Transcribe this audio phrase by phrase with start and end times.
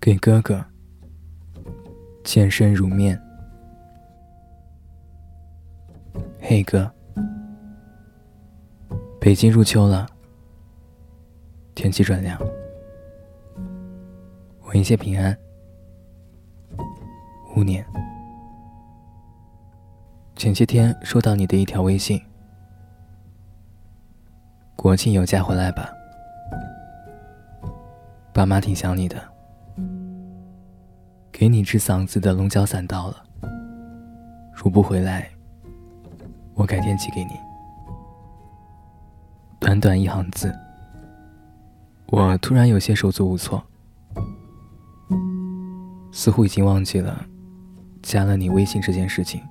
[0.00, 0.62] 给哥哥，
[2.24, 3.18] 健身如面。
[6.40, 6.90] 嘿哥，
[9.18, 10.06] 北京入秋了，
[11.74, 12.38] 天气转凉，
[14.64, 15.34] 我一切平安，
[17.56, 17.86] 五年。
[20.36, 22.20] 前些天收到你的一条微信，
[24.76, 25.88] 国庆有假回来吧，
[28.34, 29.22] 爸妈挺想你的，
[31.30, 33.22] 给你治嗓子的龙角散到了，
[34.54, 35.28] 如不回来，
[36.54, 37.32] 我改天寄给你。
[39.60, 40.50] 短短一行字，
[42.06, 43.62] 我突然有些手足无措，
[46.10, 47.24] 似乎已经忘记了
[48.02, 49.42] 加了你微信这件事情。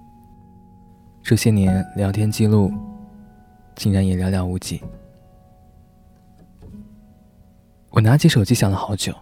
[1.21, 2.73] 这些年聊天记录，
[3.75, 4.81] 竟然也寥寥无几。
[7.91, 9.13] 我拿起手机想了好久，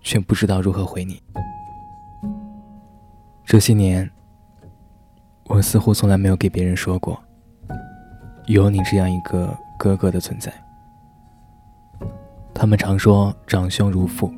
[0.00, 1.20] 却不知道如何回你。
[3.44, 4.08] 这些年，
[5.46, 7.20] 我似乎从来没有给别人说过，
[8.46, 10.52] 有你这样一个哥哥的存在。
[12.54, 14.32] 他们常说长兄如父，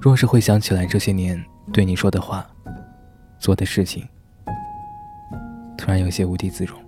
[0.00, 1.40] 若是回想起来这些年
[1.72, 2.46] 对你说的话。
[3.38, 4.06] 做的事情，
[5.78, 6.78] 突然有些无地自容。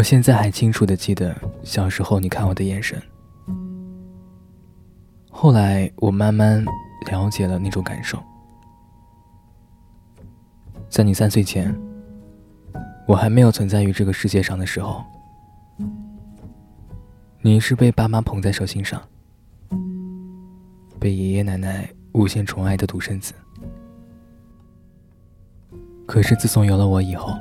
[0.00, 2.98] 我现在还清楚的记得小时候你看我的眼神，
[5.30, 6.64] 后来我慢慢
[7.10, 8.18] 了解了那种感受。
[10.88, 11.78] 在你三岁前，
[13.06, 15.04] 我还没有存在于这个世界上的时候，
[17.42, 19.02] 你是被爸妈捧在手心上，
[20.98, 23.34] 被爷爷奶奶无限宠爱的独生子。
[26.06, 27.34] 可是自从有了我以后，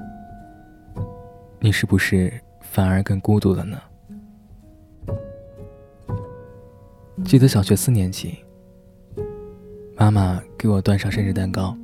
[1.61, 2.29] 你是不是
[2.71, 3.81] 反而更孤独了呢？
[7.25, 8.37] 记得小学四年级，
[9.97, 11.75] 妈妈给我端上生日蛋糕，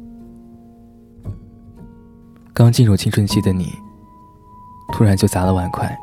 [2.53, 3.73] 刚进入青春期的你，
[4.93, 5.97] 突然就砸了碗筷，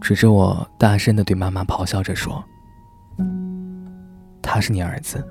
[0.00, 2.42] 指着我大声的对妈妈咆哮着说
[4.40, 5.22] ：“他是你儿子，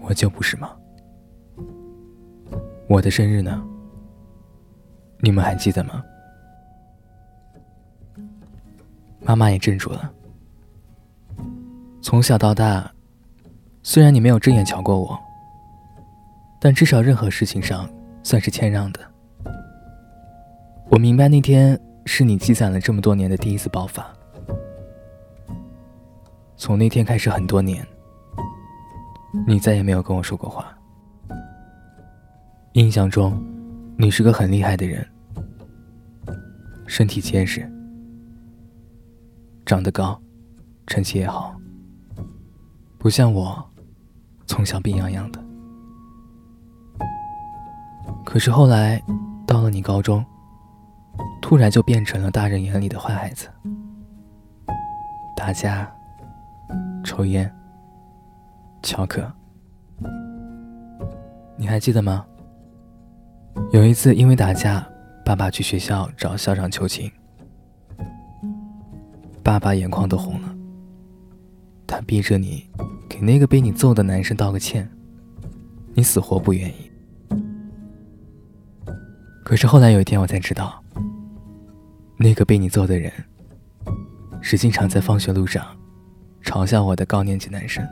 [0.00, 0.70] 我就不是吗？”
[2.88, 3.62] 我的生日呢？
[5.20, 6.02] 你们还记得吗？
[9.20, 10.10] 妈妈也镇住了。
[12.00, 12.90] 从小到大，
[13.82, 15.18] 虽然你没有正眼瞧过我，
[16.60, 17.90] 但至少任何事情上
[18.22, 19.00] 算是谦让的。
[20.90, 24.06] 我明白那天是你积攒了这么多年的第一次爆发。
[26.56, 27.86] 从那天开始，很多年，
[29.46, 30.74] 你再也没有跟我说过话。
[32.72, 33.38] 印象中，
[34.00, 35.04] 你是个很厉害的人，
[36.86, 37.68] 身体结实，
[39.66, 40.16] 长得高，
[40.86, 41.60] 成绩也好，
[42.96, 43.68] 不像我，
[44.46, 45.44] 从小病怏怏的。
[48.24, 49.02] 可是后来，
[49.44, 50.24] 到了你高中，
[51.42, 53.48] 突然就变成了大人眼里的坏孩子，
[55.36, 55.92] 打架、
[57.02, 57.52] 抽烟、
[58.80, 59.28] 翘课，
[61.56, 62.24] 你还记得吗？
[63.72, 64.86] 有一次，因为打架，
[65.24, 67.10] 爸爸去学校找校长求情。
[69.42, 70.54] 爸爸眼眶都红了，
[71.86, 72.68] 他逼着你
[73.08, 74.88] 给那个被你揍的男生道个歉，
[75.94, 76.90] 你死活不愿意。
[79.44, 80.82] 可是后来有一天，我才知道，
[82.16, 83.10] 那个被你揍的人，
[84.40, 85.64] 是经常在放学路上
[86.42, 87.86] 嘲笑我的高年级男生。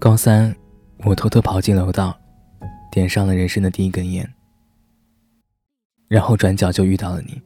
[0.00, 0.56] 高三，
[1.04, 2.18] 我偷偷跑进楼道，
[2.90, 4.26] 点上了人生的第一根烟，
[6.08, 7.38] 然后转角就遇到了你。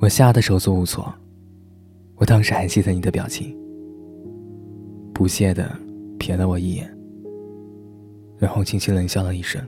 [0.00, 1.10] 我吓得手足无措，
[2.16, 3.56] 我当时还记得你的表情，
[5.14, 5.74] 不屑的
[6.18, 6.94] 瞥了我一眼，
[8.36, 9.66] 然后轻轻冷笑了一声。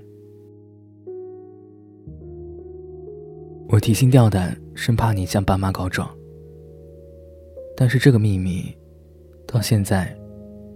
[3.71, 6.07] 我提心吊胆，生怕你向爸妈告状，
[7.75, 8.71] 但是这个秘密，
[9.47, 10.15] 到现在。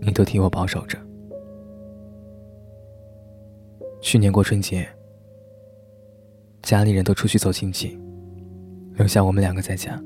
[0.00, 0.98] 你都替我保守着。
[4.00, 4.88] 去年过春节，
[6.62, 7.98] 家里人都出去走亲戚，
[8.94, 10.00] 留下我们两个在家。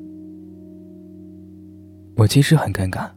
[2.17, 3.11] 我其实很尴尬，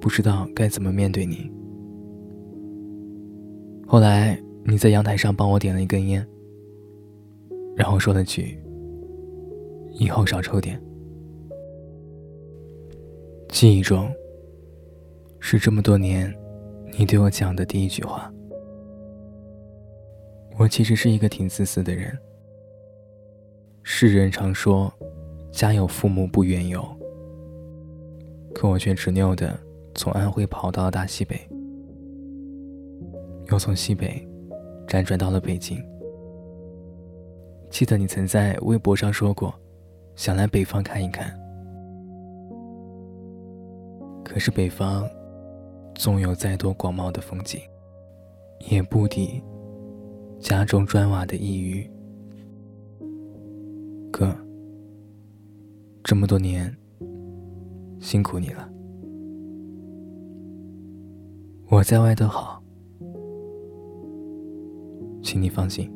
[0.00, 1.50] 不知道该怎么面对你。
[3.86, 6.24] 后来你在阳台上帮我点了一根烟，
[7.76, 8.56] 然后说了句
[9.98, 10.80] ：“以后少抽点。”
[13.50, 14.08] 记忆中。
[15.40, 16.34] 是这么多年，
[16.98, 18.32] 你对我讲的第一句话。
[20.58, 22.16] 我其实是一个挺自私的人。
[23.82, 24.92] 世人常说，
[25.52, 26.84] 家有父母不远游，
[28.54, 29.58] 可我却执拗的
[29.94, 31.40] 从安徽跑到了大西北，
[33.50, 34.26] 又从西北
[34.86, 35.82] 辗转到了北京。
[37.70, 39.54] 记得你曾在微博上说过，
[40.16, 41.32] 想来北方看一看。
[44.24, 45.08] 可是北方，
[45.98, 47.60] 纵有再多广袤的风景，
[48.70, 49.42] 也不抵
[50.38, 51.90] 家中砖瓦的一隅。
[54.12, 54.32] 哥，
[56.04, 56.72] 这么多年，
[57.98, 58.70] 辛苦你了。
[61.68, 62.62] 我在外都好，
[65.20, 65.92] 请你放心。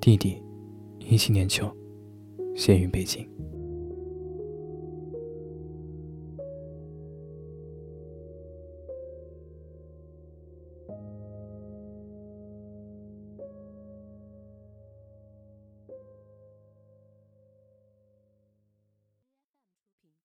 [0.00, 0.40] 弟弟，
[1.00, 1.68] 一七年秋，
[2.54, 3.28] 现于北京。